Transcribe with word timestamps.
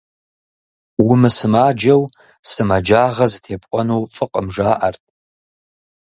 Умысымаджэу 1.09 2.03
сымаджагъэ 2.49 3.25
зытепӏуэну 3.31 4.03
фӏыкъым, 4.13 4.47
жаӏэрт. 4.55 5.03